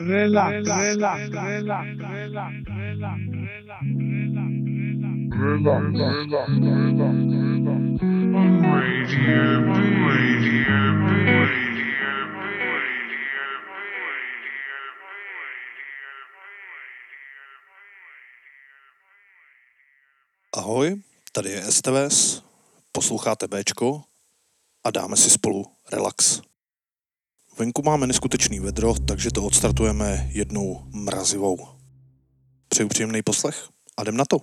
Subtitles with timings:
[0.00, 3.20] relax, relax, relax, relax, relax, relax,
[5.40, 6.00] Radio B.
[6.00, 6.74] Radio
[9.74, 11.50] B.
[20.56, 20.96] Ahoj,
[21.32, 22.42] tady je STVS,
[22.92, 24.02] posloucháte Bčko
[24.84, 26.49] a dáme si spolu relax.
[27.58, 31.68] Venku máme neskutečný vedro, takže to odstartujeme jednou mrazivou.
[32.68, 34.40] Přeju příjemný poslech a jdem na to.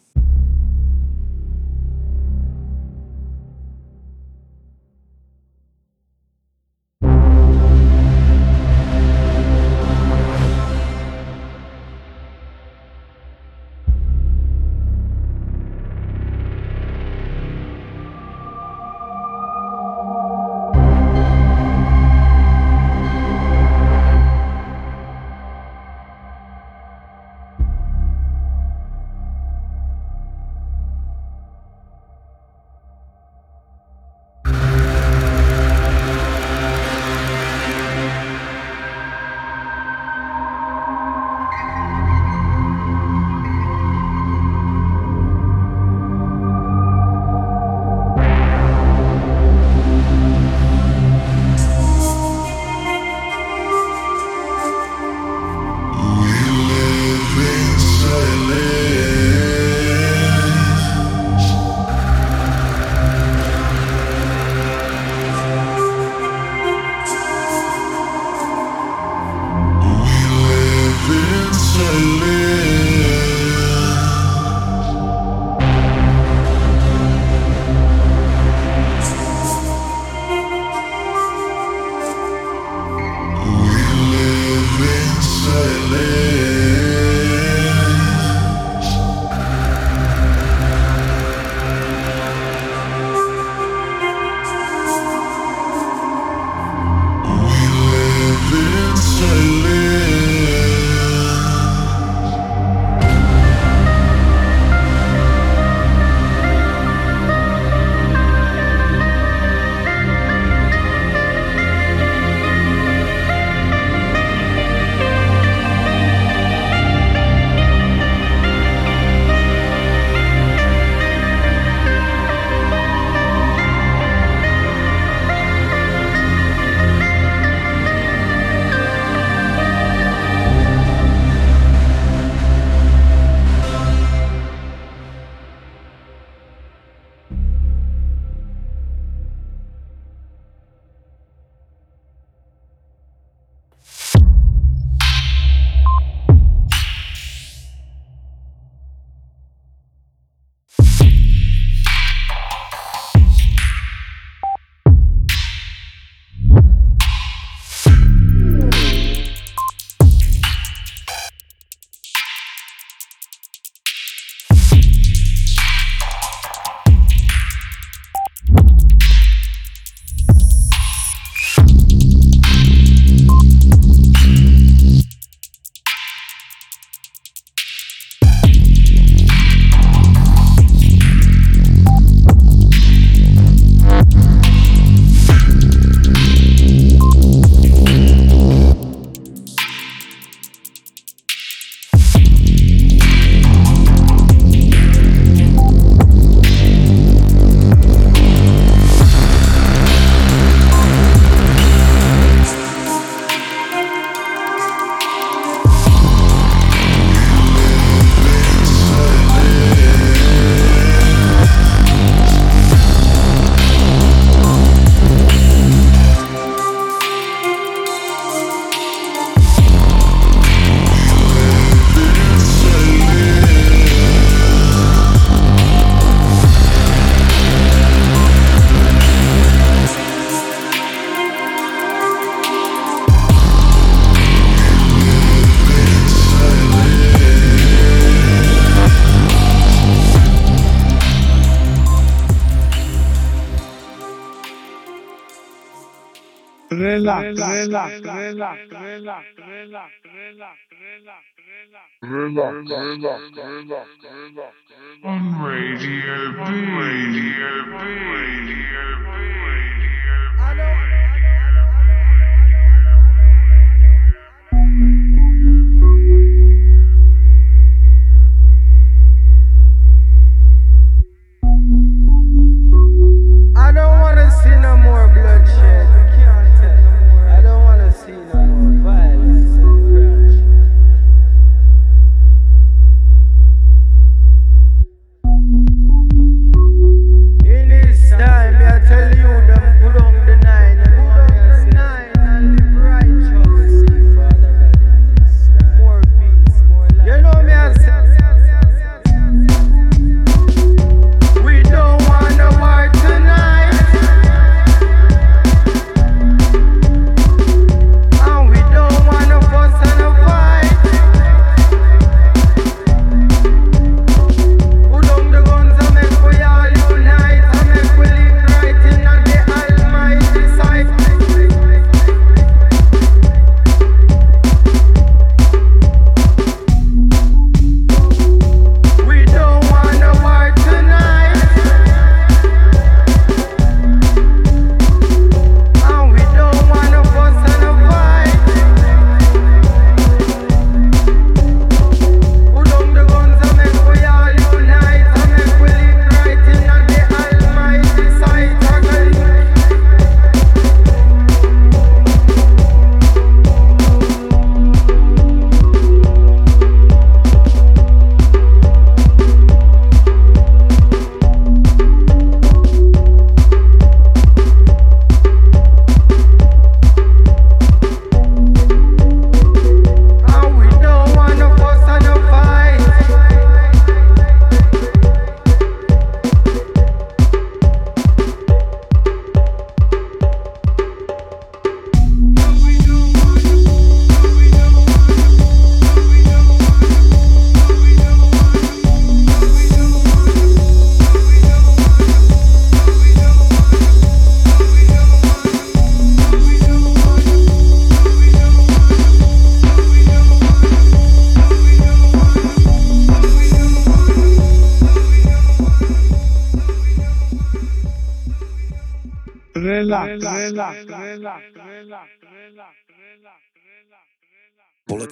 [273.60, 274.97] I don't wanna see no more.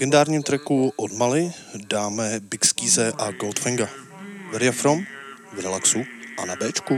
[0.06, 1.52] Legendárním tracku od Mali
[1.90, 3.90] dáme Big Skize a Goldfinga.
[4.52, 5.06] Where you from?
[5.54, 6.00] V relaxu
[6.38, 6.94] a na Bčku.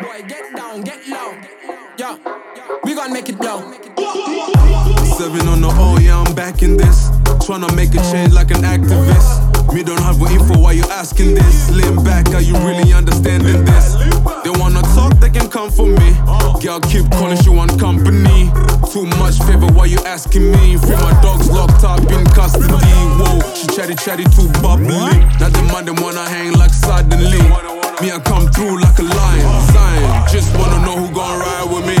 [0.00, 1.34] Boy, get down, get low.
[1.98, 2.18] Yeah,
[2.84, 3.62] we gonna make it blow.
[5.16, 7.10] Seven on the O, yeah, I'm back in this.
[7.46, 9.49] Tryna make a change like an activist.
[9.72, 11.68] Me don't have what info, why you asking this?
[11.68, 13.94] Slim back, are you really understanding this?
[14.42, 16.10] They wanna talk, they can come for me.
[16.60, 18.50] Girl, keep calling, she want company.
[18.92, 20.76] Too much favor, why you asking me?
[20.76, 22.92] Free my dogs locked up in custody.
[23.20, 24.98] Whoa, she chatty chatty, too bubbly.
[25.38, 27.42] Not the man, them wanna hang like suddenly.
[28.02, 29.66] Me, I come through like a lion.
[29.72, 31.96] Zion, just wanna know who gon' ride with me.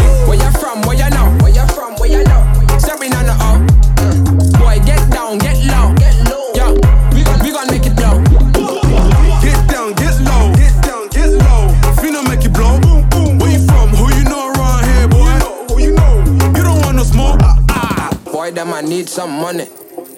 [18.90, 19.66] Need some money.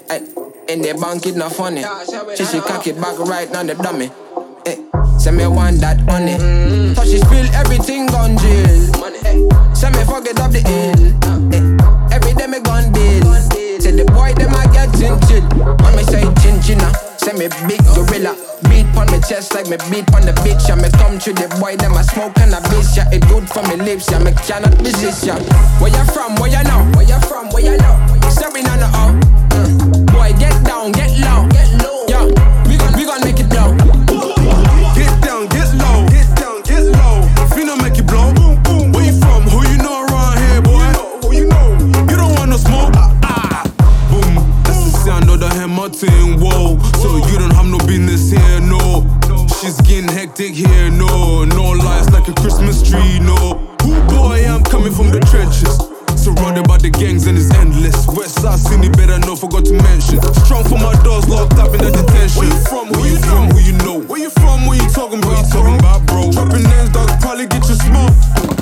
[0.08, 0.24] Ay,
[0.66, 1.84] in their bank it not funny.
[2.34, 4.10] She she cock it back right now the dummy.
[4.64, 6.38] Eh, Ay, say me want that money.
[6.96, 8.88] So she spill everything gone jail.
[9.28, 10.96] Ay, eh, say me forget up the hill.
[11.52, 13.28] Ay, every day me gone bill.
[13.78, 15.44] Say the boy them I get chin chill.
[15.84, 16.88] When me say chin chinna.
[16.88, 18.32] Ah, say me big gorilla,
[19.02, 20.68] on my chest like me beat on the bitch.
[20.68, 22.96] Yeah, me come to the boy, them I smoke and I bitch.
[22.96, 24.10] Yeah, it good for me lips.
[24.10, 25.26] Yeah, me cannot resist.
[25.26, 25.38] Yeah,
[25.82, 26.36] where you from?
[26.36, 26.80] Where you know?
[26.94, 27.50] Where you from?
[27.50, 27.94] Where you know?
[28.30, 29.04] Stepping on the O.
[29.58, 30.06] Mm.
[30.12, 31.71] Boy, get down, get low, get
[50.42, 51.44] getting here, no.
[51.44, 53.58] No lights like a Christmas tree, no.
[53.82, 54.44] Who boy?
[54.46, 55.78] I'm coming from the trenches.
[56.18, 58.06] Surrounded by the gangs and it's endless.
[58.08, 60.22] West side city, better know, forgot to mention.
[60.44, 62.38] Strong for my doors, locked up in the detention.
[62.38, 62.86] Where you from?
[62.88, 63.50] Who you from?
[63.50, 64.00] Who you know?
[64.06, 64.66] Where you from?
[64.66, 65.30] Where you talking about?
[65.30, 66.30] What you talking about, bro?
[66.30, 68.61] Dropping names, dog, probably get you smoke.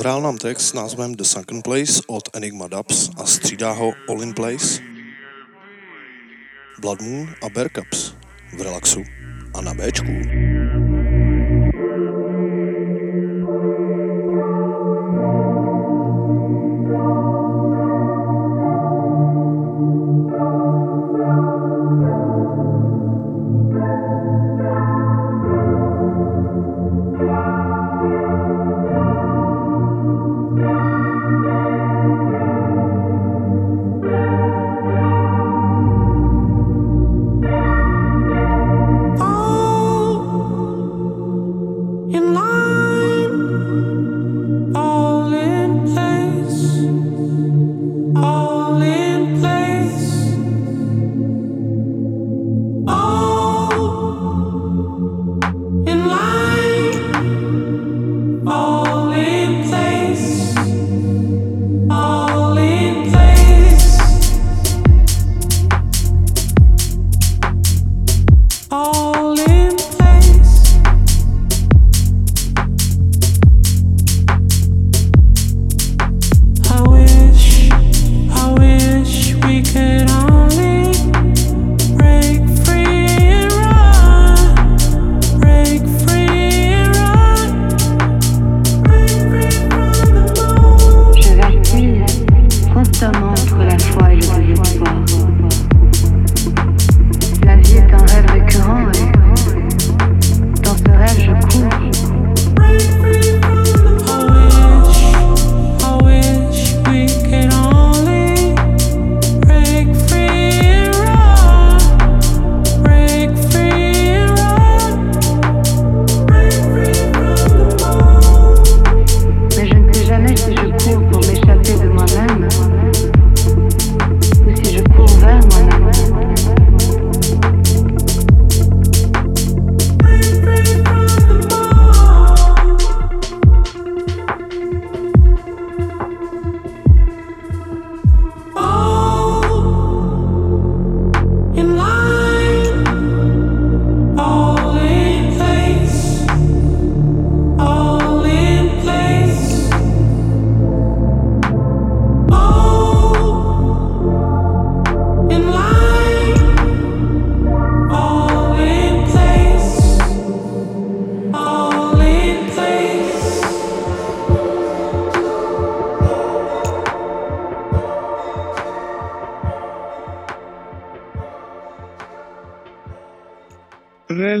[0.00, 4.22] Dohrál nám text s názvem The Sunken Place od Enigma Dubs a střídá ho All
[4.22, 4.82] in Place.
[6.80, 8.14] Blood Moon a Bear Cups
[8.58, 9.04] v relaxu
[9.54, 10.12] a na Bčku.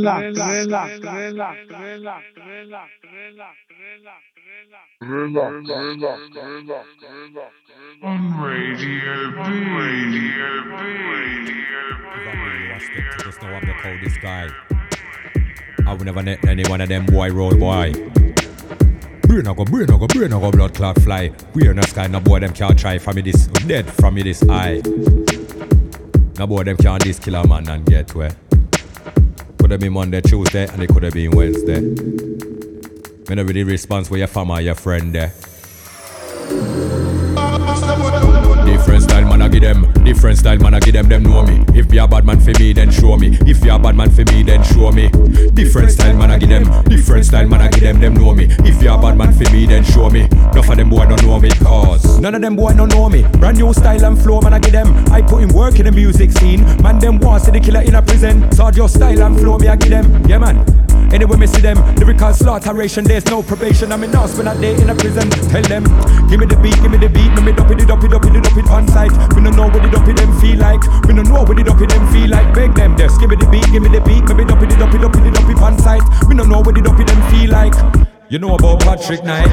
[0.00, 2.88] Relax, relax, relax, relax, relax, relax,
[8.02, 9.38] On Radio B.
[9.76, 10.72] Radio B.
[11.10, 11.52] Radio
[12.72, 14.48] Watch them to just know I'm the coldest guy.
[15.86, 17.92] I would never let any one of them boy roll boy.
[19.28, 21.30] Brain a go, brain a go, brain a go, blood clot fly.
[21.52, 24.22] We are not sky, no boy them can't try for me this dead from me
[24.22, 24.80] this eye.
[26.38, 28.30] No boy them can't this kill a man and get where.
[29.70, 31.80] Could have been Monday, Tuesday, and it could have been Wednesday.
[31.80, 35.32] Me no really response where your family, your friend there.
[38.66, 41.64] Different style man I give them, different style man I give them, them know me.
[41.74, 43.38] If you a bad man for me, then show me.
[43.46, 45.08] If you a bad man for me, then show me.
[45.54, 48.48] Different style man I give them, different style man I give them, them know me.
[48.68, 50.24] If you a bad man for me, then show me.
[50.24, 53.22] Enough of them boy don't know me, cause none of them boy don't know me.
[53.38, 54.88] Brand new style and flow man I give them.
[55.10, 56.62] I put in work in the music scene.
[56.82, 58.52] Man them want see the killer in a prison.
[58.52, 60.80] So your style and flow me I give them, yeah man.
[61.12, 63.90] Anyway, me see them, lyrical slaughteration, there's no probation.
[63.90, 65.28] I'm in now spend a day in a prison.
[65.50, 65.82] Tell them,
[66.28, 68.24] give me the beat, give me the beat, me me dop it, dop it, dop
[68.24, 69.10] it, it on site.
[69.34, 70.82] Me no know what the dop it them feel like.
[71.06, 72.54] Me no know what the dop it them feel like.
[72.54, 74.70] Beg them, just give me the beat, give me the beat, me me dop it,
[74.70, 76.02] dop it, dop it, dop it on site.
[76.28, 78.09] Me no know what the dop it them feel like.
[78.30, 79.50] You know about Patrick Knight?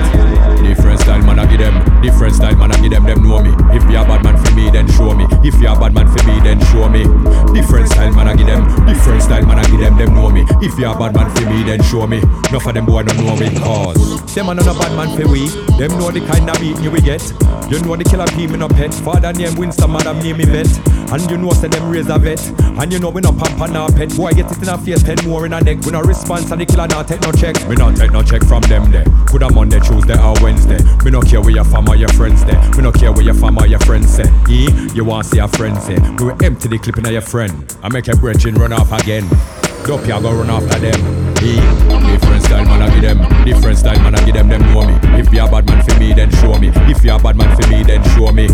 [0.62, 3.50] Different style man I give them, different style man I give them, them know me.
[3.76, 5.26] If you a bad man for me, then show me.
[5.42, 7.02] If you a bad man for me, then show me.
[7.56, 10.46] Different style man I give them, different style man I give them, them know me.
[10.62, 12.18] If you a bad man for me, then show me.
[12.20, 15.28] Enough of them boy don't know me, cause them are not a bad man for
[15.28, 15.48] we.
[15.80, 17.26] Them know the kind of beat you we get.
[17.72, 18.94] You know the killer P me no pet.
[18.94, 20.70] Father name Winston, madam name me vet.
[21.12, 22.40] And you know say them raise a vet.
[22.62, 24.16] And you know we no pamper no pet.
[24.16, 25.82] Boy get it in a face, ten more in a neck.
[25.82, 27.58] We no response and the killer not take no check.
[27.68, 29.06] We not take no check from them there.
[29.28, 30.78] Could a Monday, Tuesday or Wednesday.
[31.04, 32.60] Me no care where your fam or your friends there.
[32.72, 34.30] Me no care where your fam or your friends say.
[34.50, 35.98] E, you want see your friends say.
[36.18, 37.76] We will empty the clip in your friend.
[37.84, 39.28] I make a brethren run off again.
[39.86, 41.37] Dope ya go run after them.
[41.56, 43.46] Different style man I give them.
[43.46, 44.50] Different style man I give them.
[44.50, 44.96] Them know me.
[45.20, 46.72] If you a bad man for me, then show me.
[46.92, 48.48] If you a bad man for me, then show me.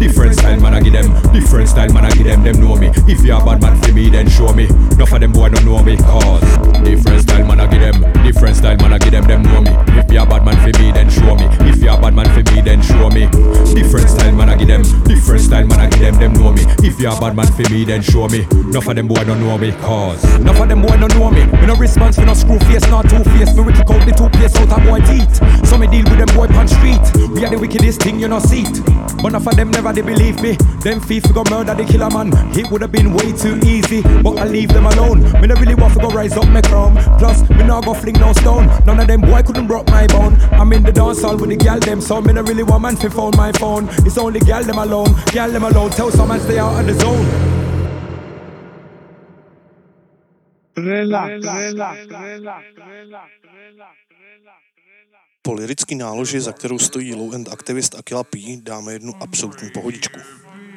[0.00, 1.12] Different style man I give them.
[1.32, 2.42] Different style man I give them.
[2.42, 2.90] Them know me.
[3.06, 4.66] If you a bad man for me, then show me.
[4.66, 5.96] Enough of them boy don't know me.
[5.96, 6.42] Cause
[6.82, 8.02] different style man I give them.
[8.24, 9.26] Different style man I give them.
[9.26, 9.70] Them know me.
[9.98, 11.46] If you a bad man for me, then show me.
[11.70, 13.26] If you a bad man for me, then show me.
[13.74, 14.82] Different style man I give them.
[15.04, 16.18] Different style man I give them.
[16.18, 16.62] Them know me.
[16.82, 18.46] If you a bad man for me, then show me.
[18.50, 19.72] Enough of them boy don't know me.
[19.72, 21.44] Cause enough of them boy don't know me.
[21.46, 23.54] Me no response, me no screw face, not two face.
[23.54, 25.40] Me wicked out the two place out of boy teeth.
[25.68, 27.04] So me deal with them boy punch street.
[27.30, 28.84] We are the wickedest thing you no see it.
[29.20, 30.56] But enough of them never they believe me.
[30.82, 32.32] Them thief go murder the killer man.
[32.56, 35.22] It would have been way too easy, but I leave them alone.
[35.40, 36.96] Me no really want to go rise up my crown.
[37.18, 38.66] Plus me no go fling no stone.
[38.86, 40.36] None of them boy couldn't broke my bone.
[40.52, 42.96] I'm in the dance hall with the gal them, so me no really want man
[42.96, 43.88] to phone my phone.
[44.06, 45.90] It's only gal them alone, gal them alone.
[45.90, 47.59] Tell some man stay out of the zone.
[55.42, 60.20] Po lirický náloži, za kterou stojí low end aktivist Akila P, dáme jednu absolutní pohodičku.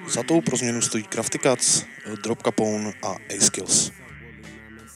[0.09, 1.83] Za tou pro změnu stojí Crafty Kuts,
[2.23, 3.91] Drop Capone a A-Skills.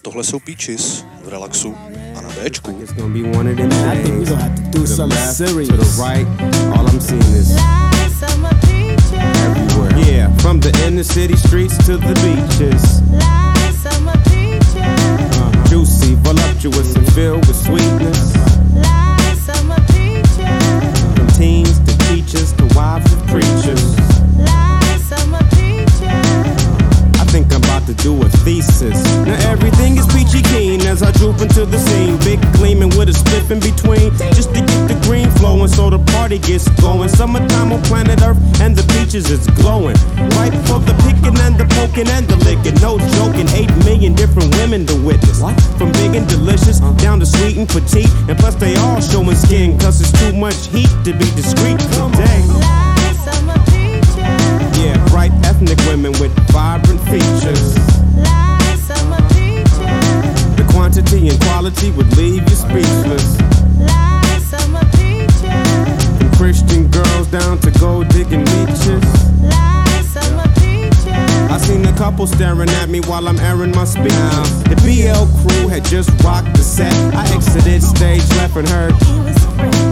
[0.02, 1.76] Tohle jsou Peaches v relaxu
[2.17, 2.80] a na Bčku.
[2.84, 4.30] It's gonna be one of them I think we're days.
[4.30, 5.70] gonna have to do To the something left, serious.
[5.70, 6.28] to the right,
[6.78, 7.52] all I'm seeing is
[9.46, 10.12] everywhere.
[10.12, 13.02] Yeah, from the inner city streets to the beaches.
[13.02, 13.57] Uh-huh.
[16.28, 18.34] Voluptuous, and filled with sweetness.
[21.16, 24.16] From teens to teachers to wives of preachers.
[27.88, 29.00] To do a thesis.
[29.23, 32.17] Now everything is peachy keen as I droop into the scene.
[32.19, 34.12] Big gleaming with a split in between.
[34.36, 37.08] Just to get the green flowing so the party gets going.
[37.08, 39.95] Summertime on planet Earth and the beaches is glowing.
[40.36, 42.76] Right for the picking and the poking and the licking.
[42.84, 45.39] No joking, eight million different women to witness.
[45.80, 48.12] From big and delicious down to sweet and petite.
[48.28, 52.96] And plus they all showing skin cause it's too much heat to be discreet today.
[55.17, 57.73] Bright ethnic women with vibrant features.
[60.53, 63.36] The quantity and quality would leave you speechless.
[66.19, 69.03] From Christian girls down to gold digging leeches.
[71.49, 74.13] I seen a couple staring at me while I'm airing my speech.
[74.69, 76.93] The BL crew had just rocked the set.
[77.15, 78.93] I exited stage left and heard.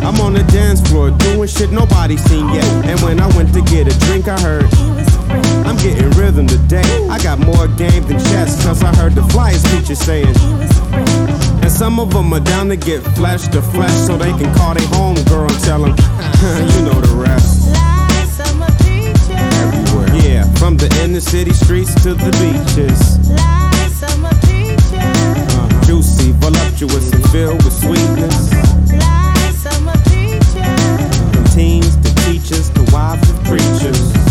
[0.06, 2.86] I'm on the dance floor doing shit nobody seen yet.
[2.86, 5.15] And when I went to get a drink, I heard.
[5.30, 7.08] I'm getting rhythm today.
[7.10, 10.36] I got more game than chess, cause I heard the flyest teacher saying.
[11.62, 14.74] And some of them are down to get flesh to flesh so they can call
[14.74, 15.92] their home girl and tell them,
[16.74, 17.72] you know the rest.
[19.32, 20.16] Everywhere.
[20.24, 23.20] Yeah, from the inner city streets to the beaches.
[24.98, 25.82] Uh-huh.
[25.86, 28.50] Juicy, voluptuous, and filled with sweetness.
[31.34, 34.25] From teens to teachers to wives of preachers.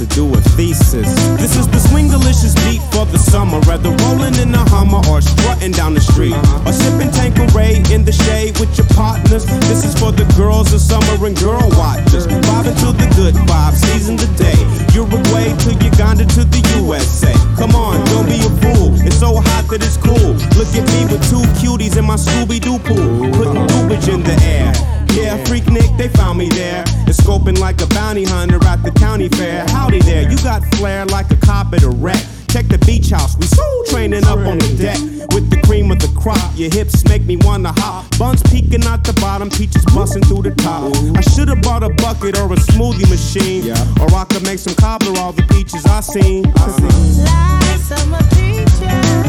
[0.00, 1.04] To do a thesis.
[1.36, 3.60] This is the swingalicious beat for the summer.
[3.68, 6.32] Whether rolling in a Hummer or strutting down the street.
[6.64, 9.44] Or sipping Tanqueray in the shade with your partners.
[9.68, 12.24] This is for the girls of summer and girl watchers.
[12.24, 14.56] Vibing to the good vibe, season the day.
[14.96, 17.36] Uruguay to Uganda to the USA.
[17.60, 18.96] Come on, don't be a fool.
[19.04, 20.32] It's so hot that it's cool.
[20.56, 23.28] Look at me with two cuties in my Scooby Doo pool.
[23.36, 24.99] Putting garbage in the air.
[25.14, 26.84] Yeah, freak Nick, they found me there.
[26.86, 29.66] And scoping like a bounty hunter at the county fair.
[29.68, 32.24] Howdy there, you got flair like a cop at a wreck.
[32.50, 34.98] Check the beach house, we soul training up on the deck.
[35.32, 38.06] With the cream of the crop, your hips make me wanna hop.
[38.18, 40.92] Buns peeking out the bottom, peaches busting through the top.
[41.16, 43.70] I should've bought a bucket or a smoothie machine.
[44.02, 46.42] Or I could make some cobbler all the peaches I seen.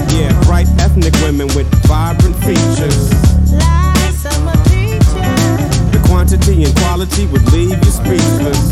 [0.10, 3.10] Yeah, bright ethnic women with vibrant features.
[3.52, 4.61] The
[6.21, 8.71] quantity and quality would leave you speechless.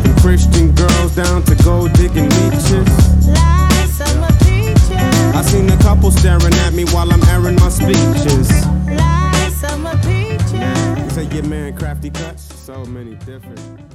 [0.00, 2.88] From Christian girls down to gold digging leeches.
[5.34, 8.48] I seen a couple staring at me while I'm airing my speeches.
[11.02, 12.54] You say your man crafty cuts?
[12.54, 13.89] So many different.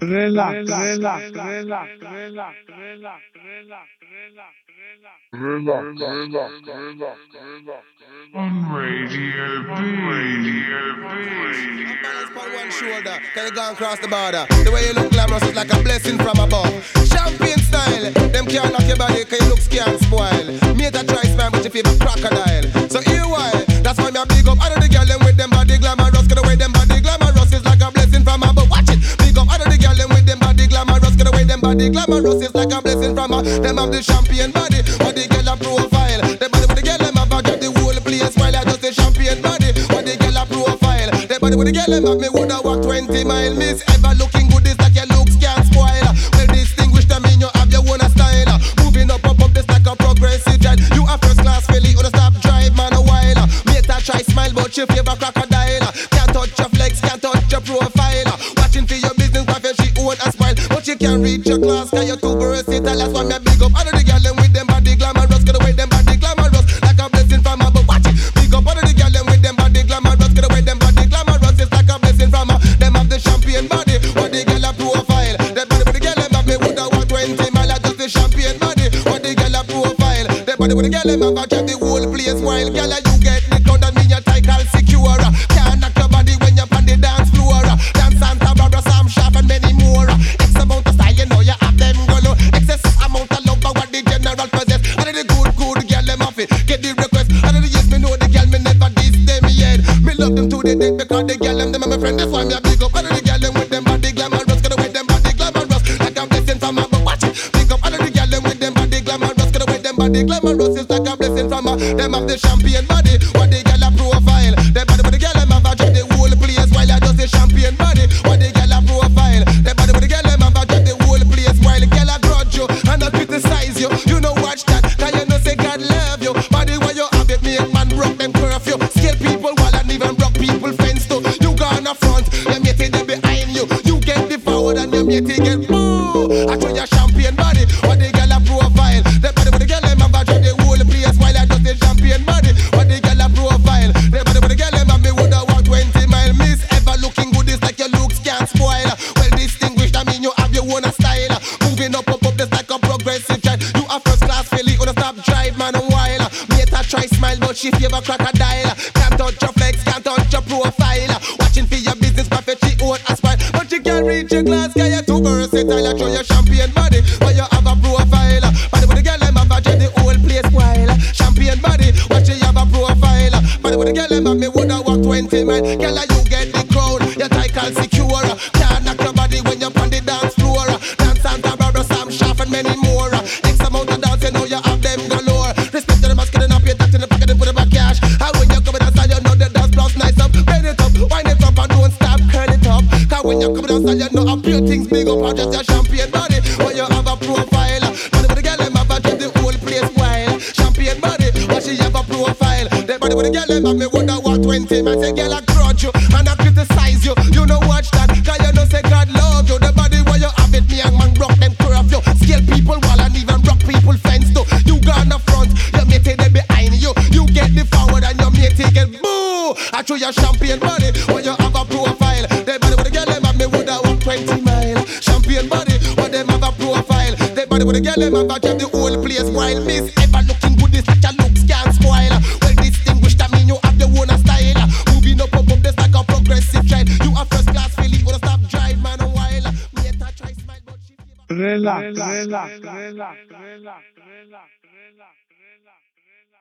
[0.00, 3.16] Relax, relax, relax, relax, relax, relax,
[8.34, 9.72] On Radio B.
[10.04, 11.06] Radio B.
[12.02, 14.46] Balance on one shoulder, can you go and cross the border?
[14.64, 16.68] The way you look glamorous is like a blessing from above.
[17.08, 20.46] Champagne style, them can't knock your body, cause you look scared and spoil.
[20.76, 22.90] Mate a try spam, but you feel a crocodile.
[22.90, 25.36] So here why, that's why me a big up out of the girl them with
[25.36, 26.85] them body glamorous, cause the way them body
[31.76, 33.44] But the glamorous is like a blessing from her.
[33.60, 36.24] Them have the champion body, What the girl a profile.
[36.24, 38.80] The body with the girl them have a grab the whole place while I just
[38.80, 41.12] the champion body, What the girl a profile.
[41.28, 43.52] The body with the girl them have me woulda walk 20 mile.
[43.60, 46.08] Miss ever looking good is like your looks can't spoil.
[46.40, 48.56] Well distinguished, I mean you have your own style.
[48.80, 50.80] Moving up, up, up, it's like a progressive drive.
[50.96, 53.44] You a first class, Philly, on a stop drive, man a while.
[53.68, 55.36] Mate, I try smile, but your favor crack
[61.56, 62.35] your class, cause you too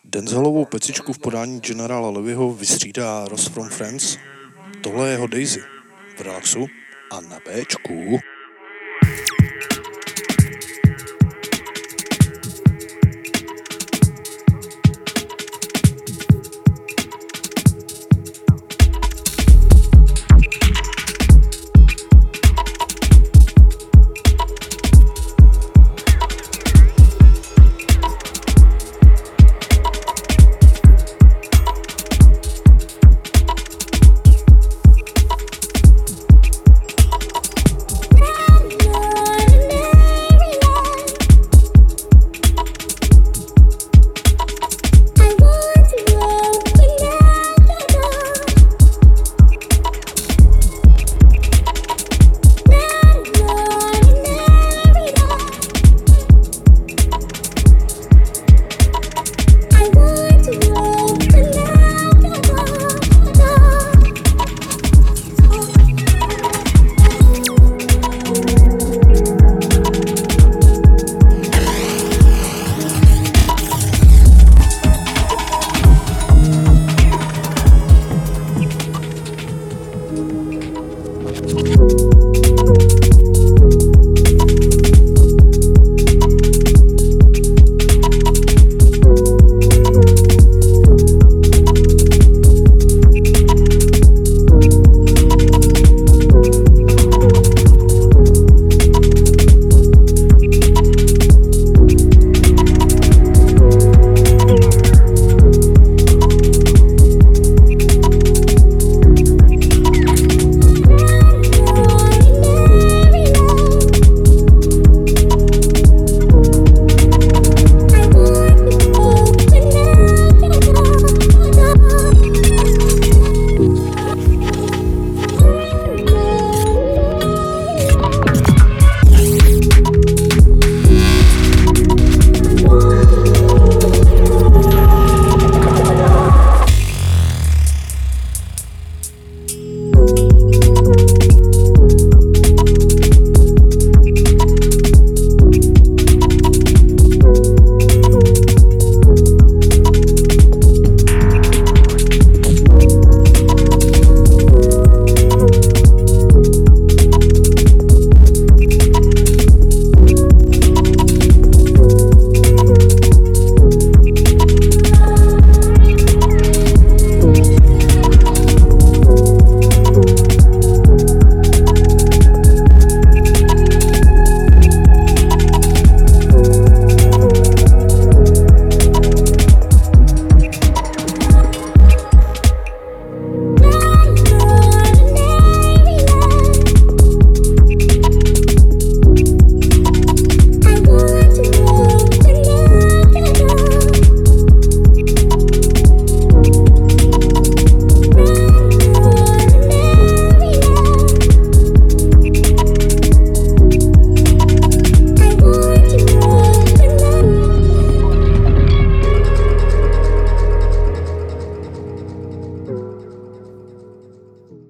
[0.05, 4.17] Denzelovou pecičku v podání generála Levyho vystřídá Ross from Friends.
[4.83, 5.63] Tohle je jeho Daisy.
[6.17, 6.67] V relaxu
[7.11, 8.19] a na Bčku.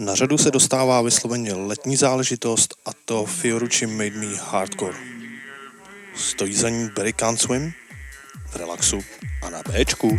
[0.00, 4.98] Na řadu se dostává vysloveně letní záležitost a to Fiorucci Made Me Hardcore.
[6.16, 7.72] Stojí za ní Barry Can't Swim
[8.50, 9.00] v relaxu
[9.42, 10.18] a na Bčku.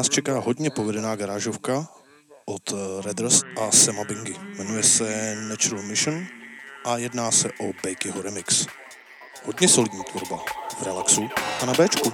[0.00, 1.88] nás čeká hodně povedená garážovka
[2.44, 4.36] od eh, Redress a Sema Bingy.
[4.58, 6.26] Jmenuje se Natural Mission
[6.84, 8.66] a jedná se o Bakeyho remix.
[9.44, 10.44] Hodně solidní tvorba
[10.78, 11.28] v relaxu
[11.62, 12.12] a na Bčku.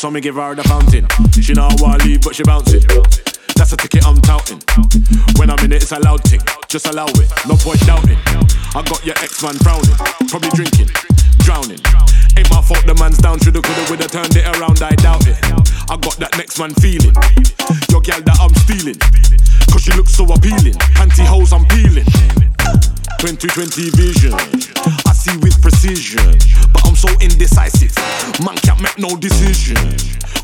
[0.00, 1.04] So me give her the fountain.
[1.44, 2.88] She know I want leave, but she bounce it.
[3.52, 4.56] That's a ticket I'm touting.
[5.36, 6.40] When I'm in it, it's a loud tick.
[6.68, 8.16] Just allow it, no point doubting.
[8.72, 9.92] I got your ex man frowning,
[10.32, 10.88] probably drinking,
[11.44, 11.84] drowning.
[12.32, 15.36] Ain't my fault the man's down, shoulda, coulda, woulda turned it around, I doubt it.
[15.92, 17.12] I got that next man feeling.
[17.92, 18.96] Your gal that I'm stealing,
[19.68, 20.80] cause she looks so appealing.
[20.96, 22.08] Pantyhose I'm peeling.
[23.18, 24.34] 2020 vision.
[25.06, 26.38] I see with precision,
[26.72, 27.94] but I'm so indecisive.
[28.44, 29.76] Man can't make no decision.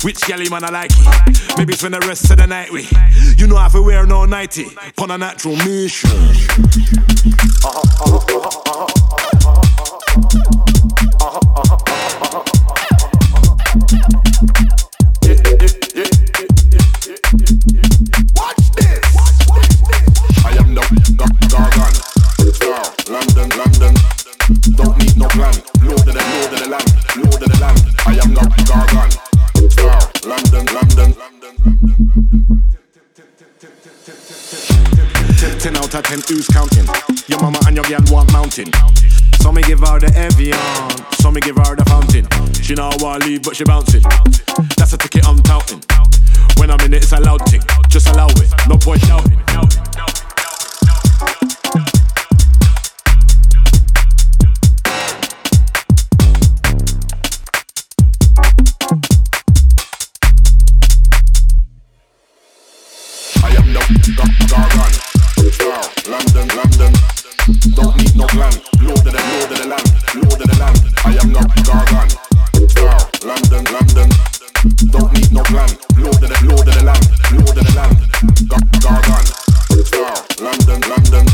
[0.03, 1.57] Which galley man I like it?
[1.57, 2.91] Maybe spend the rest of the night with.
[3.37, 4.67] You know I have to wear no nighty.
[4.99, 6.09] On a natural mission.
[7.63, 8.87] Uh-huh, uh-huh,
[11.19, 11.76] uh-huh,
[35.67, 36.87] Ten out of ten, who's counting?
[37.27, 38.71] Your mama and your girl want mountain.
[39.41, 40.55] So me give her the Evian,
[41.19, 42.25] so me give her the fountain.
[42.63, 44.03] She know I leave, but she bouncing.
[44.77, 45.83] That's a ticket I'm touting.
[46.55, 47.63] When I'm in it, it's a loud thing.
[47.89, 49.43] Just allow it, no point doubting.
[67.47, 68.51] Don't need no plan.
[68.83, 69.87] Lord of the, Lord of the land,
[70.19, 70.83] Lord of the land.
[71.07, 72.11] I am not Gargan,
[72.67, 74.09] Star, London, London.
[74.91, 75.71] Don't need no plan.
[75.95, 77.95] Lord of the, Lord of the land, Lord of the land.
[78.83, 79.25] Gargan,
[79.79, 81.25] Star, London, London.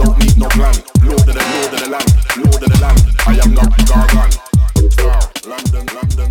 [0.00, 0.72] Don't need no plan.
[1.04, 2.10] Lord of the, Lord of the land,
[2.40, 3.00] Lord of the land.
[3.28, 4.32] I am not Gargan,
[4.88, 6.30] Star, London, London.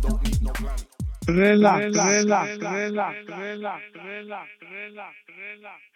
[0.00, 0.80] Don't need no plan.
[1.28, 5.93] Relax, relax, relax, relax, relax, relax, Relax,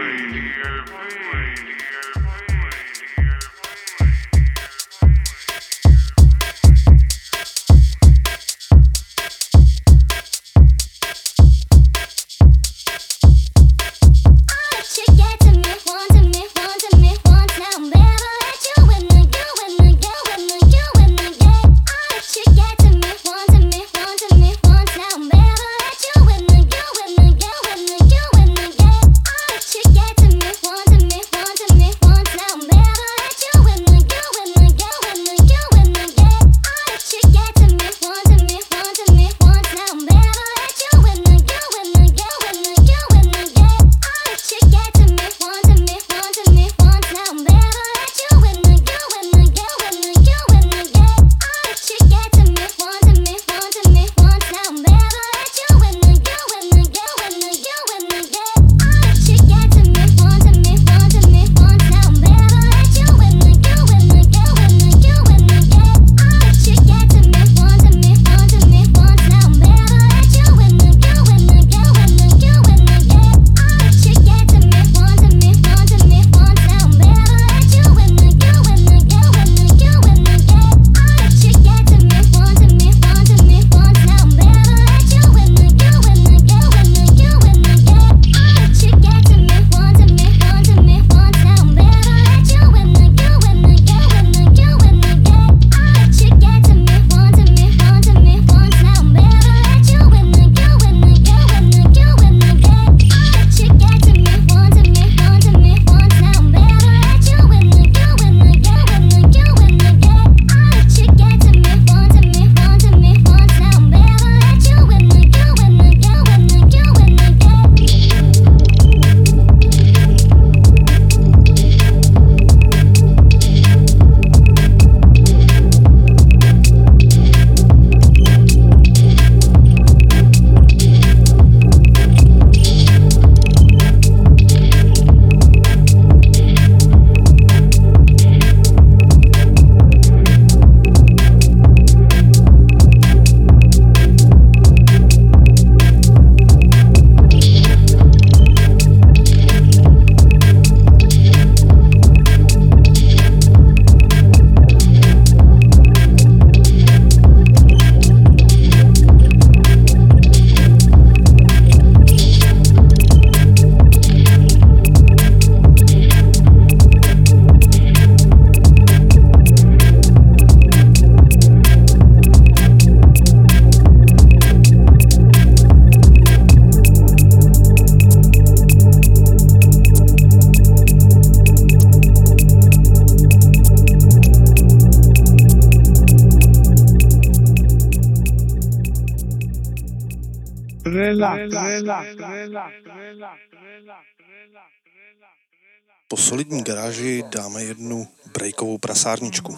[196.07, 199.57] Po solidní garáži dáme jednu breakovou prasárničku.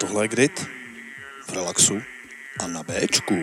[0.00, 0.66] Tohle je Grit
[1.46, 2.02] v relaxu
[2.60, 3.34] a na Bčku.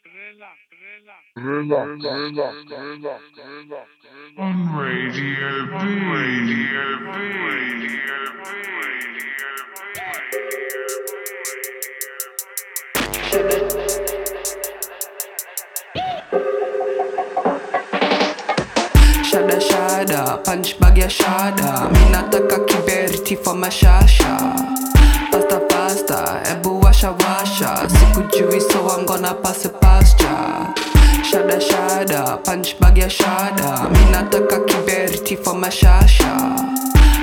[4.38, 5.74] On Radio B.
[6.14, 7.08] Radio B.
[7.48, 7.98] Radio
[19.28, 24.97] Shada shada, punch bag ya shada Mi nataka kiberiti for mashasha Pasta
[26.52, 27.70] ebu washa washa.
[27.88, 29.64] Sikujui so I'm gonna pass
[31.28, 33.90] Shada shada, punch bag ya shada.
[33.92, 34.58] Mi nataka
[35.36, 36.32] for mashasha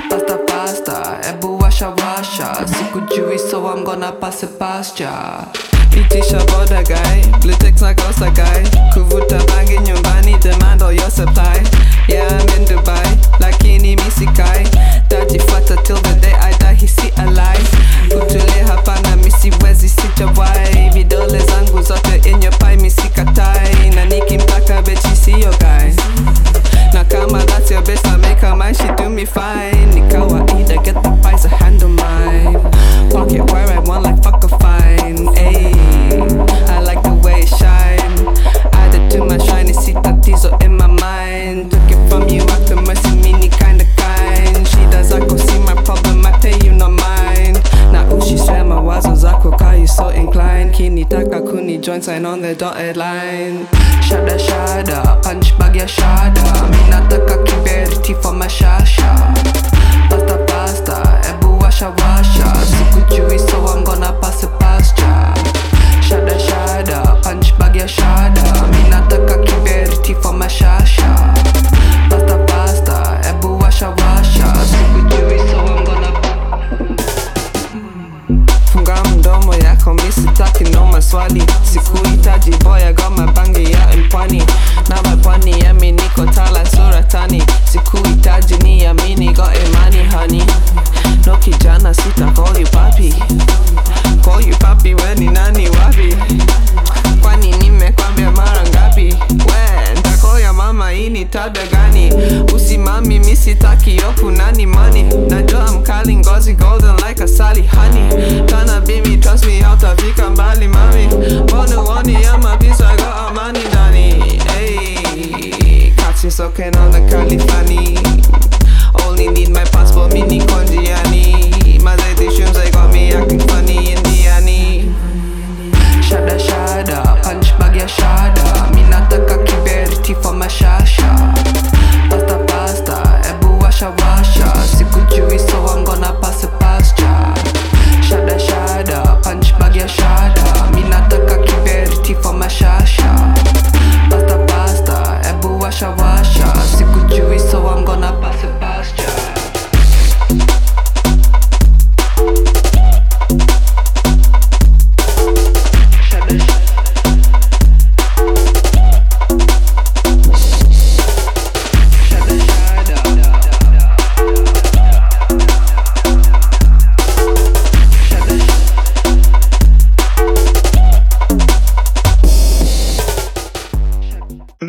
[0.08, 2.48] Pasta pasta, ebu washa washa.
[2.66, 4.44] Sikujui so I'm gonna pass
[5.96, 8.62] ya Itisha boda guy, Blutex na kosa guy.
[8.94, 11.62] Kuvuta bangi nyumbani, demand all your supply.
[12.08, 14.64] Yeah, I'm in Dubai, lakini misikai
[15.08, 17.68] Tajifata till the day I die, hisi alive
[18.08, 25.50] Kutule hapana, misiwezi sijawai Vidole zangu zote in your pie, misikatai Na nikimpaka bechi siyo
[25.58, 25.92] guy
[26.96, 29.90] Na kama that's your best, I make her mine, she do me fine.
[29.94, 32.56] Ni kawaida, get the pies, I handle mine.
[33.10, 35.28] Pocket where I want like fuck a fine.
[35.36, 35.76] Ayy,
[36.70, 38.16] I like the way it shine.
[38.72, 41.70] Added to my shiny see tatizo in my mind.
[41.70, 46.32] Took it from you after mercy, mini kinda kind Shida zako see my problem, I
[46.40, 47.60] tell you no mind
[47.92, 49.86] Na ushi sema wazo zako kaya
[50.76, 53.66] bikini, Takakuni joint sign on the dotted line.
[54.02, 56.44] Shada shada, punch bag ya shada.
[56.70, 59.25] Minataka kiberti for my shasha.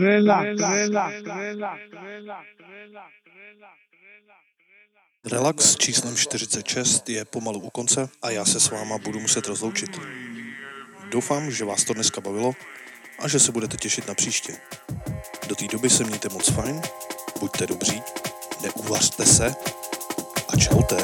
[0.07, 3.17] relax, relax, relax, relax, relax, relax.
[5.31, 9.99] Relax číslem 46 je pomalu u konce a já se s váma budu muset rozloučit.
[11.11, 12.53] Doufám, že vás to dneska bavilo
[13.19, 14.53] a že se budete těšit na příště.
[15.47, 16.81] Do té doby se mějte moc fajn,
[17.39, 18.01] buďte dobří,
[18.61, 19.55] neuvařte se
[20.53, 20.97] a čaute.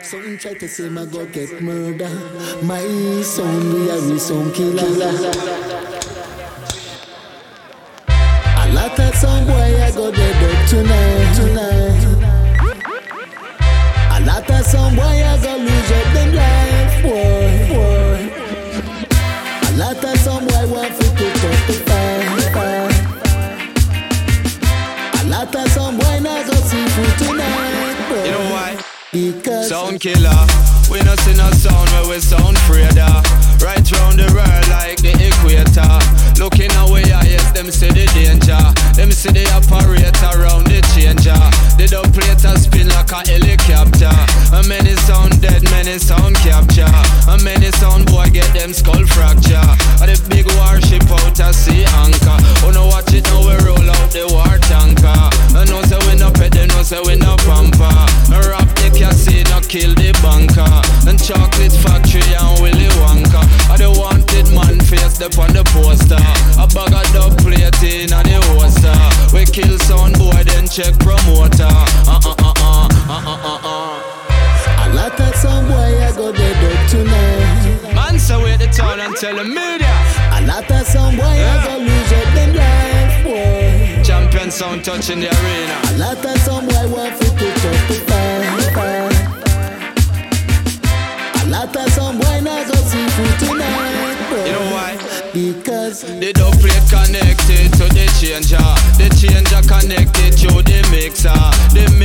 [0.04, 2.08] Something try to say my go get murder.
[2.64, 2.82] My
[3.22, 4.88] son, we are we some killer.
[8.08, 11.36] A lot of some boy I go dead up tonight.
[11.36, 11.63] tonight.
[48.74, 49.62] skull fracture.
[50.00, 52.13] but the big warship out at sea and
[84.64, 85.76] sound touching the arena.
[85.90, 87.28] A lot of some boy want to.
[91.42, 93.08] A lot of some boy not go see
[93.40, 94.24] tonight.
[94.48, 94.92] You know why?
[95.34, 101.44] Because the dub plate connected to the changer, the changer connected to the mixer,
[101.76, 102.03] the mixer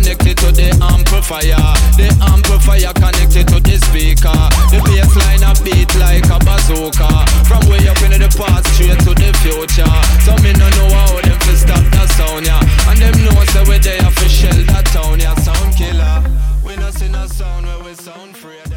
[0.00, 1.60] connected to the amplifier.
[2.00, 4.40] The amplifier connected to the speaker.
[4.72, 7.08] The bassline a beat like a bazooka.
[7.44, 9.96] From way up into the past straight to the future.
[10.24, 12.88] So me no know how them fi stop the sound, yeah.
[12.88, 15.34] And them know say we there fi shell the town, yeah.
[15.36, 16.24] Sound killer.
[16.64, 18.69] We no see no sound where we sound free.